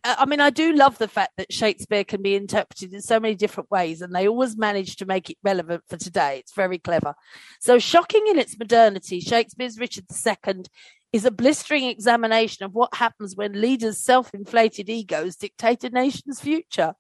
I 0.05 0.25
mean, 0.27 0.41
I 0.41 0.51
do 0.51 0.73
love 0.73 0.99
the 0.99 1.09
fact 1.09 1.33
that 1.37 1.53
Shakespeare 1.53 2.05
can 2.05 2.23
be 2.23 2.35
interpreted 2.35 2.93
in 2.93 3.01
so 3.01 3.21
many 3.21 3.35
different 3.35 3.71
ways, 3.71 4.03
and 4.03 4.15
they 4.15 4.27
always 4.27 4.57
manage 4.57 4.97
to 4.97 5.07
make 5.07 5.31
it 5.31 5.39
relevant 5.43 5.85
for 5.89 5.97
today. 5.97 6.39
It's 6.39 6.53
very 6.53 6.79
clever. 6.79 7.15
So, 7.61 7.79
shocking 7.79 8.27
in 8.29 8.39
its 8.39 8.59
modernity, 8.59 9.21
Shakespeare's 9.21 9.79
Richard 9.79 10.07
II 10.11 10.65
is 11.13 11.25
a 11.25 11.31
blistering 11.31 11.85
examination 11.85 12.65
of 12.65 12.75
what 12.75 12.95
happens 12.95 13.37
when 13.37 13.61
leaders' 13.61 13.99
self 13.99 14.33
inflated 14.35 14.89
egos 14.89 15.37
dictate 15.37 15.85
a 15.85 15.91
nation's 15.91 16.41
future. 16.41 16.95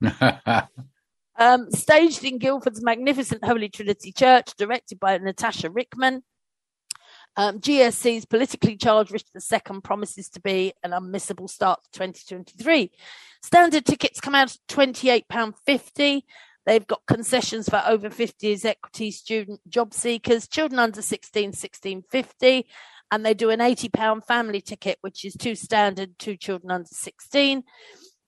um, 1.36 1.70
staged 1.70 2.24
in 2.24 2.38
Guildford's 2.38 2.82
magnificent 2.82 3.44
Holy 3.44 3.68
Trinity 3.68 4.12
Church, 4.12 4.52
directed 4.56 5.00
by 5.00 5.18
Natasha 5.18 5.70
Rickman. 5.70 6.22
Um, 7.36 7.58
GSC's 7.58 8.26
politically 8.26 8.76
charged 8.76 9.10
Richard 9.10 9.42
II 9.52 9.80
promises 9.80 10.28
to 10.30 10.40
be 10.40 10.72
an 10.82 10.92
unmissable 10.92 11.50
start 11.50 11.82
to 11.84 11.90
2023. 11.98 12.92
Standard 13.42 13.84
tickets 13.84 14.20
come 14.20 14.34
out 14.34 14.52
at 14.54 14.58
£28.50. 14.68 16.22
They've 16.66 16.86
got 16.86 17.02
concessions 17.06 17.68
for 17.68 17.82
over 17.86 18.08
50s, 18.08 18.64
equity, 18.64 19.10
student, 19.10 19.60
job 19.68 19.92
seekers, 19.92 20.48
children 20.48 20.78
under 20.78 21.02
16, 21.02 21.48
1650. 21.48 22.66
And 23.10 23.26
they 23.26 23.34
do 23.34 23.50
an 23.50 23.60
£80 23.60 24.24
family 24.24 24.60
ticket, 24.60 24.98
which 25.02 25.24
is 25.24 25.34
two 25.34 25.54
standard, 25.54 26.18
two 26.18 26.36
children 26.36 26.70
under 26.70 26.88
16. 26.90 27.64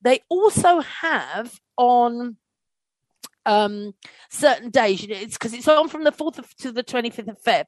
They 0.03 0.21
also 0.29 0.81
have 0.81 1.59
on 1.79 2.37
um, 3.47 3.95
certain 4.29 4.71
days, 4.71 5.05
it's 5.09 5.39
because 5.39 5.55
it's 5.55 5.69
on 5.69 5.89
from 5.89 6.05
the 6.05 6.13
4th 6.13 6.39
of, 6.39 6.55
to 6.57 6.73
the 6.73 6.85
25th 6.85 7.29
of 7.29 7.43
Feb. 7.43 7.67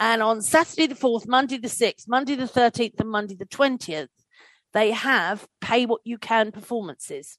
And 0.00 0.22
on 0.22 0.42
Saturday 0.42 0.86
the 0.86 0.94
4th, 0.94 1.26
Monday 1.26 1.58
the 1.58 1.68
6th, 1.68 2.06
Monday 2.08 2.36
the 2.36 2.44
13th, 2.44 3.00
and 3.00 3.10
Monday 3.10 3.34
the 3.34 3.46
20th, 3.46 4.08
they 4.72 4.92
have 4.92 5.48
pay 5.60 5.86
what 5.86 6.02
you 6.04 6.18
can 6.18 6.52
performances. 6.52 7.36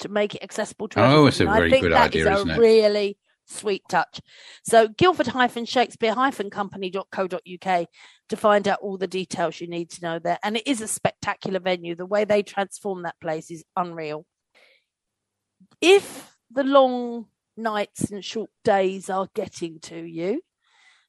to 0.00 0.08
make 0.08 0.34
it 0.34 0.42
accessible 0.42 0.88
to 0.88 1.00
Oh, 1.02 1.26
it's 1.26 1.38
a 1.40 1.44
And 1.44 1.52
I 1.52 1.58
very 1.58 1.70
think 1.70 1.82
good 1.82 1.92
that 1.92 2.06
idea, 2.06 2.22
is 2.22 2.26
a 2.26 2.32
isn't 2.34 2.50
it? 2.50 2.58
really 2.58 3.16
sweet 3.46 3.82
touch. 3.88 4.20
So 4.64 4.88
guildford-shakespeare-company.co.uk 4.88 7.86
to 8.28 8.36
find 8.36 8.68
out 8.68 8.80
all 8.82 8.98
the 8.98 9.06
details 9.06 9.60
you 9.60 9.68
need 9.68 9.88
to 9.90 10.02
know 10.02 10.18
there. 10.18 10.40
And 10.42 10.56
it 10.56 10.66
is 10.66 10.80
a 10.80 10.88
spectacular 10.88 11.60
venue. 11.60 11.94
The 11.94 12.06
way 12.06 12.24
they 12.24 12.42
transform 12.42 13.02
that 13.02 13.14
place 13.20 13.52
is 13.52 13.64
unreal. 13.76 14.26
If 15.80 16.34
the 16.50 16.64
long 16.64 17.26
nights 17.56 18.10
and 18.10 18.24
short 18.24 18.50
days 18.64 19.08
are 19.08 19.28
getting 19.34 19.78
to 19.80 19.96
you, 19.96 20.42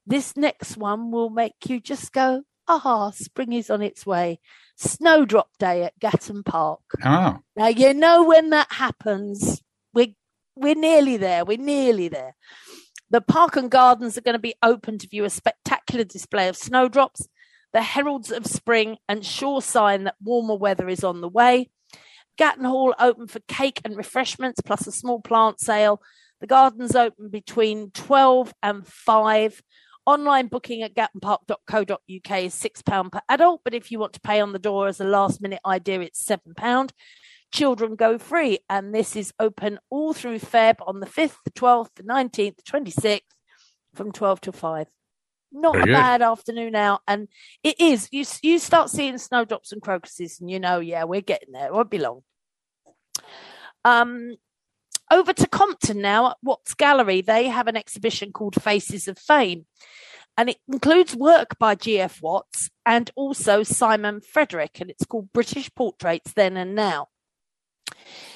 this 0.07 0.37
next 0.37 0.77
one 0.77 1.11
will 1.11 1.29
make 1.29 1.55
you 1.67 1.79
just 1.79 2.13
go, 2.13 2.43
ah, 2.67 3.11
spring 3.11 3.53
is 3.53 3.69
on 3.69 3.81
its 3.81 4.05
way. 4.05 4.39
Snowdrop 4.77 5.49
Day 5.59 5.83
at 5.83 5.99
Gatton 5.99 6.43
Park. 6.43 6.79
Ah, 7.03 7.39
Now 7.55 7.67
you 7.67 7.93
know 7.93 8.23
when 8.23 8.49
that 8.51 8.71
happens, 8.71 9.61
we're 9.93 10.13
we're 10.55 10.75
nearly 10.75 11.17
there. 11.17 11.45
We're 11.45 11.57
nearly 11.57 12.07
there. 12.07 12.35
The 13.09 13.21
park 13.21 13.55
and 13.55 13.69
gardens 13.69 14.17
are 14.17 14.21
going 14.21 14.33
to 14.33 14.39
be 14.39 14.55
open 14.63 14.97
to 14.97 15.07
view 15.07 15.23
a 15.23 15.29
spectacular 15.29 16.03
display 16.03 16.47
of 16.47 16.57
snowdrops, 16.57 17.27
the 17.73 17.81
heralds 17.81 18.31
of 18.31 18.45
spring, 18.47 18.97
and 19.07 19.25
sure 19.25 19.61
sign 19.61 20.05
that 20.05 20.15
warmer 20.21 20.55
weather 20.55 20.89
is 20.89 21.03
on 21.03 21.21
the 21.21 21.29
way. 21.29 21.69
Gatton 22.37 22.65
Hall 22.65 22.93
open 22.99 23.27
for 23.27 23.39
cake 23.47 23.81
and 23.83 23.95
refreshments, 23.97 24.61
plus 24.61 24.87
a 24.87 24.91
small 24.91 25.19
plant 25.21 25.59
sale. 25.59 26.01
The 26.39 26.47
gardens 26.47 26.95
open 26.95 27.29
between 27.29 27.91
12 27.91 28.53
and 28.61 28.85
5. 28.85 29.61
Online 30.07 30.47
booking 30.47 30.83
at 30.83 30.95
gattonpark.co.uk 30.95 31.99
is 32.09 32.55
£6 32.55 33.11
per 33.11 33.19
adult, 33.27 33.59
but 33.65 33.73
if 33.73 33.91
you 33.91 33.99
want 33.99 34.13
to 34.13 34.21
pay 34.21 34.39
on 34.39 34.53
the 34.53 34.59
door 34.59 34.87
as 34.87 35.01
a 35.01 35.03
last 35.03 35.41
minute 35.41 35.59
idea, 35.65 35.99
it's 35.99 36.25
£7. 36.25 36.91
Children 37.53 37.95
go 37.97 38.17
free, 38.17 38.59
and 38.69 38.95
this 38.95 39.17
is 39.17 39.33
open 39.37 39.79
all 39.89 40.13
through 40.13 40.39
Feb 40.39 40.75
on 40.87 41.01
the 41.01 41.07
5th, 41.07 41.35
the 41.43 41.51
12th, 41.51 41.89
the 41.97 42.03
19th, 42.03 42.55
the 42.55 42.63
26th 42.63 43.19
from 43.95 44.13
12 44.13 44.39
to 44.41 44.51
5. 44.53 44.87
Not 45.51 45.73
Very 45.73 45.83
a 45.83 45.85
good. 45.87 45.91
bad 45.91 46.21
afternoon 46.21 46.75
out, 46.75 47.01
and 47.05 47.27
it 47.61 47.75
is. 47.77 48.07
You 48.11 48.23
you 48.41 48.59
start 48.59 48.89
seeing 48.89 49.17
snowdrops 49.17 49.73
and 49.73 49.81
crocuses, 49.81 50.39
and 50.39 50.49
you 50.49 50.59
know, 50.59 50.79
yeah, 50.79 51.03
we're 51.03 51.19
getting 51.19 51.51
there. 51.51 51.67
It 51.67 51.73
won't 51.73 51.89
be 51.89 51.97
long. 51.97 52.21
Um, 53.83 54.35
over 55.11 55.33
to 55.33 55.47
Compton 55.47 56.01
now 56.01 56.31
at 56.31 56.37
Watts 56.41 56.73
Gallery. 56.73 57.21
They 57.21 57.47
have 57.47 57.67
an 57.67 57.77
exhibition 57.77 58.31
called 58.31 58.61
Faces 58.61 59.07
of 59.07 59.17
Fame, 59.17 59.65
and 60.37 60.49
it 60.49 60.57
includes 60.67 61.15
work 61.15 61.57
by 61.57 61.75
G.F. 61.75 62.21
Watts 62.21 62.69
and 62.85 63.09
also 63.15 63.63
Simon 63.63 64.21
Frederick, 64.21 64.79
and 64.79 64.89
it's 64.89 65.05
called 65.05 65.33
British 65.33 65.73
Portraits 65.73 66.33
Then 66.33 66.57
and 66.57 66.75
Now. 66.75 67.07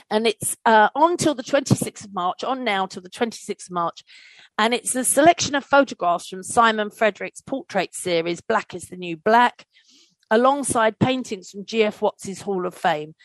And 0.09 0.27
it's 0.27 0.57
uh, 0.65 0.89
on 0.95 1.17
till 1.17 1.35
the 1.35 1.43
26th 1.43 2.05
of 2.05 2.13
March, 2.13 2.43
on 2.43 2.63
now 2.63 2.85
till 2.85 3.01
the 3.01 3.09
26th 3.09 3.67
of 3.67 3.71
March. 3.71 4.03
And 4.57 4.73
it's 4.73 4.95
a 4.95 5.05
selection 5.05 5.55
of 5.55 5.63
photographs 5.63 6.27
from 6.27 6.43
Simon 6.43 6.89
Frederick's 6.89 7.41
portrait 7.41 7.95
series, 7.95 8.41
Black 8.41 8.73
is 8.73 8.85
the 8.85 8.97
New 8.97 9.15
Black, 9.15 9.65
alongside 10.29 10.99
paintings 10.99 11.49
from 11.49 11.65
G.F. 11.65 12.01
Watts's 12.01 12.41
Hall 12.41 12.65
of 12.65 12.73
Fame. 12.73 13.15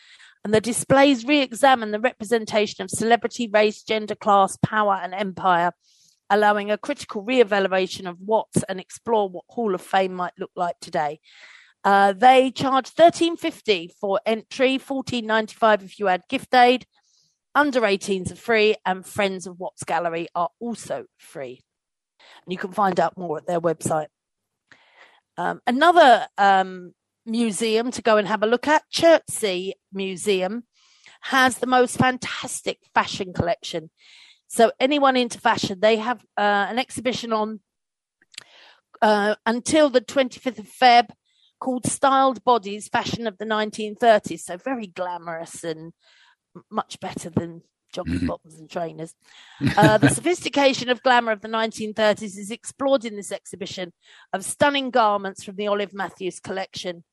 And 0.47 0.53
the 0.53 0.61
displays 0.61 1.25
re 1.25 1.41
examine 1.41 1.91
the 1.91 1.99
representation 1.99 2.81
of 2.81 2.89
celebrity, 2.89 3.49
race, 3.49 3.83
gender, 3.83 4.15
class, 4.15 4.57
power, 4.65 4.93
and 4.93 5.13
empire, 5.13 5.73
allowing 6.29 6.71
a 6.71 6.77
critical 6.77 7.21
re 7.21 7.41
evaluation 7.41 8.07
of 8.07 8.21
Watts 8.21 8.63
and 8.69 8.79
explore 8.79 9.27
what 9.27 9.43
Hall 9.49 9.75
of 9.75 9.81
Fame 9.81 10.13
might 10.13 10.31
look 10.39 10.51
like 10.55 10.79
today. 10.79 11.19
Uh, 11.83 12.13
they 12.13 12.49
charge 12.49 12.87
thirteen 12.87 13.35
fifty 13.35 13.93
for 13.99 14.21
entry, 14.25 14.77
fourteen 14.77 15.25
ninety 15.25 15.53
five 15.53 15.83
if 15.83 15.99
you 15.99 16.07
add 16.07 16.21
gift 16.29 16.55
aid. 16.55 16.85
Under 17.53 17.81
18s 17.81 18.31
are 18.31 18.35
free, 18.35 18.75
and 18.85 19.05
friends 19.05 19.47
of 19.47 19.59
Watts 19.59 19.83
Gallery 19.83 20.29
are 20.33 20.51
also 20.61 21.07
free. 21.17 21.61
And 22.45 22.53
you 22.53 22.57
can 22.57 22.71
find 22.71 23.01
out 23.01 23.17
more 23.17 23.37
at 23.37 23.47
their 23.47 23.59
website. 23.59 24.07
Um, 25.37 25.59
another 25.67 26.25
um, 26.37 26.93
museum 27.27 27.91
to 27.91 28.01
go 28.01 28.17
and 28.17 28.27
have 28.27 28.41
a 28.43 28.47
look 28.47 28.67
at, 28.67 28.83
Chertsey 28.89 29.75
Museum, 29.91 30.63
has 31.21 31.57
the 31.57 31.67
most 31.67 31.97
fantastic 31.97 32.79
fashion 32.93 33.33
collection. 33.33 33.89
So 34.47 34.71
anyone 34.79 35.17
into 35.17 35.39
fashion, 35.39 35.79
they 35.81 35.97
have 35.97 36.23
uh, 36.37 36.67
an 36.69 36.79
exhibition 36.79 37.33
on 37.33 37.59
uh, 39.01 39.35
until 39.45 39.89
the 39.89 40.01
25th 40.01 40.59
of 40.59 40.67
Feb 40.67 41.09
called 41.59 41.85
Styled 41.85 42.43
Bodies, 42.43 42.87
Fashion 42.87 43.27
of 43.27 43.37
the 43.37 43.45
1930s. 43.45 44.45
So 44.45 44.57
very 44.57 44.87
glamorous 44.87 45.63
and 45.63 45.93
much 46.71 46.99
better 46.99 47.29
than 47.29 47.61
jogging 47.93 48.21
Mhm. 48.21 48.27
bottoms 48.27 48.59
and 48.59 48.69
trainers. 48.69 49.15
Uh, 49.75 49.97
the 49.97 50.09
sophistication 50.09 50.89
of 50.89 51.03
glamour 51.03 51.31
of 51.31 51.41
the 51.41 51.47
1930s 51.47 52.37
is 52.37 52.51
explored 52.51 53.05
in 53.05 53.15
this 53.15 53.31
exhibition 53.31 53.93
of 54.33 54.43
stunning 54.43 54.89
garments 54.89 55.43
from 55.43 55.55
the 55.55 55.67
Olive 55.67 55.93
Matthews 55.93 56.39
collection. 56.39 57.03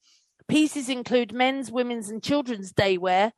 Pieces 0.49 0.89
include 0.89 1.33
men's, 1.33 1.71
women's, 1.71 2.11
and 2.11 2.23
children's 2.23 2.73
day 2.73 2.99
wear, 2.99 3.33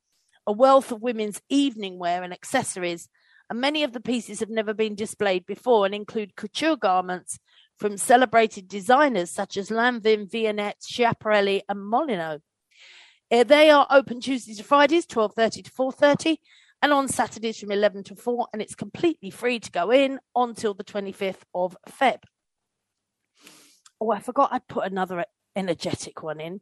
a 0.47 0.53
wealth 0.53 0.91
of 0.91 1.03
women's 1.03 1.41
evening 1.49 1.99
wear 1.99 2.23
and 2.23 2.33
accessories, 2.33 3.09
and 3.49 3.61
many 3.61 3.85
of 3.85 3.93
the 3.93 4.01
pieces 4.01 4.41
have 4.41 4.51
never 4.51 4.75
been 4.75 4.95
displayed 4.95 5.47
before 5.47 5.87
and 5.87 5.95
include 5.95 6.37
couture 6.37 6.77
garments 6.77 7.39
from 7.79 7.97
celebrated 7.97 8.67
designers 8.69 9.31
such 9.31 9.57
as 9.57 9.71
Lanvin, 9.71 10.29
Vionnet, 10.29 10.75
Schiaparelli, 10.83 11.61
and 11.69 11.87
Molyneux. 11.87 12.39
Uh, 13.31 13.45
They 13.45 13.71
are 13.71 13.87
open 13.91 14.21
Tuesdays 14.21 14.57
to 14.59 14.65
Fridays, 14.65 15.07
12.30 15.07 15.65
to 15.65 15.71
4.30, 15.71 16.39
and 16.83 16.93
on 16.93 17.09
Saturdays 17.09 17.59
from 17.59 17.71
11 17.71 18.05
to 18.05 18.17
4, 18.17 18.49
and 18.53 18.63
it's 18.63 18.75
completely 18.75 19.31
free 19.31 19.61
to 19.61 19.71
go 19.71 19.91
in 19.91 20.19
until 20.35 20.75
the 20.75 20.85
25th 20.85 21.43
of 21.55 21.77
Feb. 21.89 22.19
Oh, 24.01 24.11
I 24.11 24.21
forgot 24.21 24.51
I'd 24.53 24.67
put 24.69 24.87
another 24.87 25.25
energetic 25.57 26.23
one 26.23 26.41
in. 26.41 26.61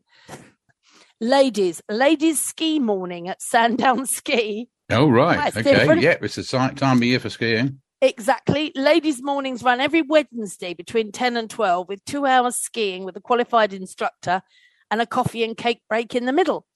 Ladies, 1.20 1.82
ladies 1.88 2.40
ski 2.40 2.78
morning 2.78 3.28
at 3.28 3.42
Sandown 3.42 4.06
Ski. 4.06 4.68
oh 4.90 5.08
right, 5.08 5.36
That's 5.52 5.56
okay, 5.58 5.78
different. 5.78 6.02
yeah, 6.02 6.16
it's 6.20 6.36
the 6.36 6.42
time 6.74 6.98
of 6.98 7.04
year 7.04 7.20
for 7.20 7.30
skiing. 7.30 7.80
Exactly. 8.00 8.70
Ladies' 8.74 9.22
mornings 9.22 9.62
run 9.62 9.80
every 9.80 10.02
Wednesday 10.02 10.74
between 10.74 11.10
10 11.10 11.38
and 11.38 11.48
12 11.48 11.88
with 11.88 12.04
two 12.04 12.26
hours 12.26 12.56
skiing 12.56 13.04
with 13.04 13.16
a 13.16 13.20
qualified 13.20 13.72
instructor 13.72 14.42
and 14.90 15.00
a 15.00 15.06
coffee 15.06 15.42
and 15.42 15.56
cake 15.56 15.80
break 15.88 16.14
in 16.14 16.26
the 16.26 16.32
middle. 16.32 16.66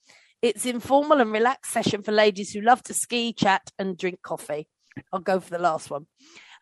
It's 0.41 0.65
informal 0.65 1.21
and 1.21 1.31
relaxed 1.31 1.73
session 1.73 2.03
for 2.03 2.13
ladies 2.13 2.53
who 2.53 2.63
love 2.63 2.83
to 2.85 2.95
ski, 2.95 3.35
chat, 3.35 3.71
and 3.79 3.99
drink 3.99 4.23
coffee. 4.23 4.69
I'll 5.13 5.21
go 5.21 5.39
for 5.39 5.51
the 5.51 5.59
last 5.59 5.91
one. 5.91 6.07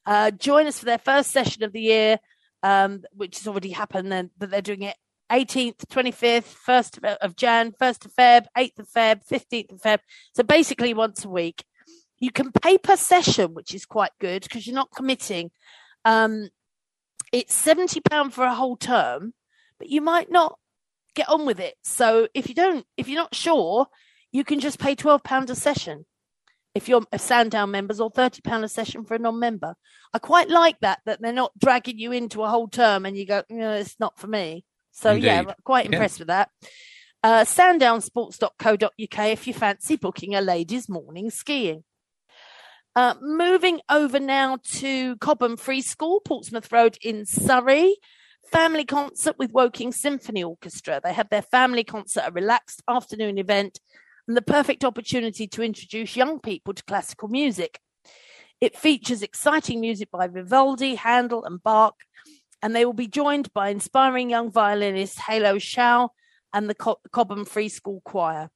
Uh, 0.05 0.33
join 0.33 0.67
us 0.67 0.81
for 0.81 0.87
their 0.87 0.99
first 0.99 1.31
session 1.31 1.63
of 1.63 1.73
the 1.73 1.83
year, 1.83 2.19
um, 2.65 3.03
which 3.13 3.39
has 3.39 3.47
already 3.47 3.71
happened, 3.71 4.11
then, 4.11 4.31
but 4.37 4.51
they're 4.51 4.63
doing 4.63 4.83
it 4.83 4.97
18th, 5.31 5.87
25th, 5.87 6.55
1st 6.67 7.17
of- 7.21 7.37
Jan, 7.37 7.73
1st 7.73 8.07
of 8.07 8.15
Feb, 8.15 8.47
8th 8.57 8.79
of 8.79 8.89
Feb, 8.89 9.21
15th 9.27 9.73
of 9.73 9.81
Feb. 9.81 9.99
So 10.35 10.43
basically 10.43 10.95
once 10.95 11.25
a 11.25 11.29
week. 11.29 11.65
You 12.19 12.31
can 12.31 12.51
pay 12.51 12.79
per 12.79 12.97
session, 12.97 13.53
which 13.53 13.75
is 13.75 13.85
quite 13.85 14.13
good 14.21 14.43
because 14.43 14.67
you're 14.67 14.75
not 14.75 14.91
committing. 14.95 15.51
Um, 16.05 16.49
it's 17.33 17.53
seventy 17.53 18.01
pound 18.01 18.33
for 18.33 18.45
a 18.45 18.55
whole 18.55 18.77
term, 18.77 19.35
but 19.79 19.91
you 19.91 20.01
might 20.01 20.31
not 20.31 20.59
get 21.15 21.29
on 21.29 21.45
with 21.45 21.61
it. 21.61 21.75
So 21.85 22.29
if 22.33 22.49
you 22.49 22.55
don't, 22.55 22.87
if 22.97 23.09
you're 23.09 23.21
not 23.21 23.35
sure, 23.35 23.89
you 24.33 24.45
can 24.45 24.61
just 24.61 24.79
pay 24.79 24.95
twelve 24.95 25.25
pound 25.25 25.51
a 25.51 25.55
session 25.55 26.07
if 26.75 26.89
you're 26.89 27.03
a 27.13 27.19
Sandown 27.19 27.71
members, 27.71 28.01
or 28.01 28.11
thirty 28.11 28.41
pound 28.41 28.65
a 28.65 28.69
session 28.69 29.05
for 29.05 29.15
a 29.15 29.19
non-member. 29.19 29.75
I 30.15 30.19
quite 30.19 30.49
like 30.49 30.79
that 30.81 31.01
that 31.05 31.21
they're 31.21 31.33
not 31.33 31.59
dragging 31.59 31.99
you 31.99 32.13
into 32.13 32.43
a 32.43 32.49
whole 32.49 32.69
term 32.69 33.05
and 33.05 33.17
you 33.17 33.27
go, 33.27 33.43
no, 33.51 33.73
it's 33.73 33.97
not 34.01 34.19
for 34.19 34.27
me. 34.27 34.65
So 34.97 35.13
yeah, 35.13 35.41
Indeed. 35.41 35.55
quite 35.65 35.85
Yeah. 35.85 35.93
impressed 35.93 36.19
with 36.19 36.29
that. 36.29 36.49
Uh, 37.23 37.45
sandownsports.co.uk 37.45 39.19
if 39.29 39.47
you 39.47 39.55
fancy 39.55 39.97
booking 39.97 40.35
a 40.35 40.41
ladies' 40.41 40.89
morning 40.89 41.31
skiing. 41.31 41.85
Uh, 42.95 43.15
moving 43.21 43.81
over 43.91 44.19
now 44.19 44.59
to 44.65 45.17
Cobham 45.17 45.59
Free 45.59 45.83
School, 45.83 46.21
Portsmouth 46.21 46.73
Road 46.73 46.97
in 47.03 47.27
Surrey. 47.27 47.97
Family 48.51 48.85
concert 48.85 49.37
with 49.39 49.53
Woking 49.53 49.93
Symphony 49.93 50.43
Orchestra. 50.43 51.01
They 51.03 51.13
have 51.13 51.29
their 51.29 51.43
family 51.43 51.85
concert, 51.85 52.23
a 52.27 52.31
relaxed 52.31 52.81
afternoon 52.89 53.39
event, 53.39 53.81
and 54.29 54.37
the 54.37 54.43
perfect 54.43 54.85
opportunity 54.85 55.47
to 55.49 55.63
introduce 55.63 56.17
young 56.17 56.39
people 56.41 56.73
to 56.73 56.85
classical 56.85 57.29
music. 57.29 57.81
It 58.61 58.77
features 58.77 59.23
exciting 59.23 59.81
music 59.81 60.11
by 60.11 60.29
Vivaldi, 60.29 60.95
Handel, 60.95 61.45
and 61.45 61.61
Bach, 61.63 61.97
and 62.63 62.75
they 62.75 62.85
will 62.85 62.93
be 62.93 63.09
joined 63.09 63.53
by 63.53 63.71
inspiring 63.71 64.31
young 64.31 64.51
violinist 64.51 65.21
Halo 65.21 65.59
Shao 65.59 66.11
and 66.53 66.69
the 66.69 66.75
Co- 66.75 67.01
Cobham 67.13 67.45
Free 67.45 67.69
School 67.69 68.01
Choir. 68.05 68.51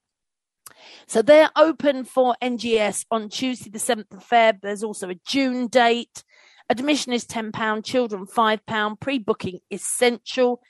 So 1.06 1.22
they're 1.22 1.50
open 1.56 2.04
for 2.04 2.36
NGS 2.42 3.06
on 3.10 3.28
Tuesday, 3.28 3.70
the 3.70 3.78
7th 3.78 4.12
of 4.12 4.26
Feb. 4.26 4.60
There's 4.60 4.82
also 4.82 5.08
a 5.08 5.20
June 5.26 5.68
date. 5.68 6.24
Admission 6.68 7.12
is 7.12 7.24
£10, 7.24 7.84
children 7.84 8.26
£5. 8.26 9.00
Pre 9.00 9.18
booking 9.18 9.60
essential. 9.70 10.60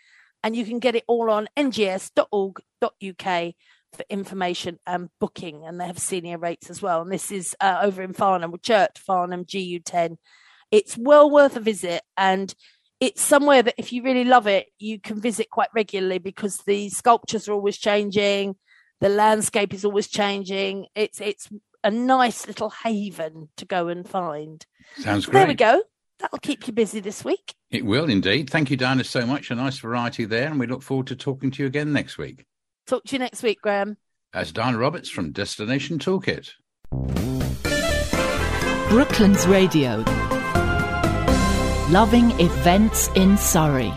And 0.43 0.55
you 0.55 0.65
can 0.65 0.79
get 0.79 0.95
it 0.95 1.05
all 1.09 1.31
on 1.31 1.49
ngs.org.uk 1.57 3.55
for 3.93 4.05
information 4.11 4.79
and 4.87 5.09
booking. 5.19 5.65
And 5.67 5.81
they 5.81 5.87
have 5.87 5.99
senior 5.99 6.39
rates 6.39 6.71
as 6.71 6.83
well. 6.83 7.03
And 7.03 7.11
this 7.11 7.33
is 7.33 7.57
uh, 7.61 7.79
over 7.83 8.03
in 8.03 8.13
Farnham, 8.13 8.55
Churt, 8.63 8.99
Farnham, 8.99 9.45
GU10. 9.45 10.19
It's 10.71 10.97
well 10.99 11.31
worth 11.31 11.57
a 11.57 11.61
visit. 11.61 12.03
And 12.17 12.55
it's 13.01 13.23
somewhere 13.23 13.63
that 13.63 13.75
if 13.79 13.93
you 13.93 14.03
really 14.03 14.25
love 14.25 14.47
it, 14.47 14.69
you 14.79 15.01
can 15.01 15.21
visit 15.21 15.51
quite 15.51 15.69
regularly 15.75 16.19
because 16.19 16.59
the 16.67 16.91
sculptures 16.91 17.49
are 17.49 17.53
always 17.53 17.79
changing 17.79 18.57
the 19.01 19.09
landscape 19.09 19.75
is 19.75 19.85
always 19.85 20.09
changing. 20.09 20.87
It's 20.95 21.21
it's 21.21 21.49
a 21.85 21.91
nice 21.91 22.47
little 22.47 22.71
haven 22.71 23.49
to 23.57 23.65
go 23.65 23.89
and 23.89 24.09
find. 24.09 24.65
Sounds 24.99 25.27
great. 25.27 25.41
There 25.41 25.47
we 25.49 25.55
go. 25.55 25.83
That'll 26.19 26.39
keep 26.39 26.67
you 26.67 26.73
busy 26.73 27.01
this 27.01 27.25
week. 27.25 27.55
It 27.71 27.85
will 27.85 28.09
indeed. 28.09 28.49
Thank 28.49 28.71
you, 28.71 28.77
Diana, 28.77 29.05
so 29.05 29.27
much. 29.27 29.51
A 29.51 29.55
nice 29.55 29.79
variety 29.79 30.25
there, 30.25 30.49
and 30.49 30.59
we 30.59 30.67
look 30.67 30.83
forward 30.83 31.09
to 31.09 31.17
talking 31.17 31.51
to 31.51 31.63
you 31.63 31.67
again 31.67 31.93
next 31.93 32.17
week. 32.17 32.47
Talk 32.87 33.05
to 33.05 33.13
you 33.15 33.19
next 33.19 33.43
week, 33.43 33.61
Graham. 33.61 33.99
As 34.33 34.53
Diana 34.53 34.79
Roberts 34.79 35.11
from 35.11 35.33
Destination 35.33 35.99
Toolkit. 35.99 36.53
Brooklands 38.89 39.47
Radio. 39.47 40.05
Loving 41.91 42.31
events 42.41 43.09
in 43.15 43.37
Surrey. 43.37 43.93